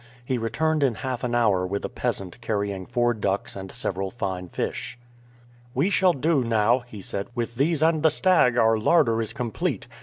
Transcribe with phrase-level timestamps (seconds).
[0.25, 4.49] He returned in half an hour with a peasant carrying four ducks and several fine
[4.49, 4.97] fish.
[5.75, 9.87] "We shall do now," he said; "with these and the stag our larder is complete.